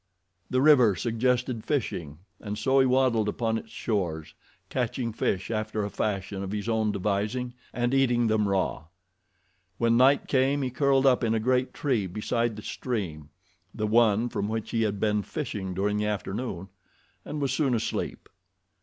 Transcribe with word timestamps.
The 0.49 0.63
river 0.63 0.95
suggested 0.95 1.63
fishing 1.63 2.17
and 2.39 2.57
so 2.57 2.79
he 2.79 2.87
dawdled 2.87 3.29
upon 3.29 3.59
its 3.59 3.69
shores, 3.69 4.33
catching 4.67 5.13
fish 5.13 5.51
after 5.51 5.83
a 5.83 5.91
fashion 5.91 6.41
of 6.41 6.49
his 6.51 6.67
own 6.67 6.91
devising 6.91 7.53
and 7.71 7.93
eating 7.93 8.25
them 8.25 8.47
raw. 8.47 8.85
When 9.77 9.97
night 9.97 10.27
came 10.27 10.63
he 10.63 10.71
curled 10.71 11.05
up 11.05 11.23
in 11.23 11.35
a 11.35 11.39
great 11.39 11.71
tree 11.71 12.07
beside 12.07 12.55
the 12.55 12.63
stream—the 12.63 13.85
one 13.85 14.27
from 14.27 14.47
which 14.49 14.71
he 14.71 14.81
had 14.81 14.99
been 14.99 15.21
fishing 15.21 15.75
during 15.75 15.97
the 15.97 16.07
afternoon—and 16.07 17.39
was 17.39 17.53
soon 17.53 17.75
asleep. 17.75 18.27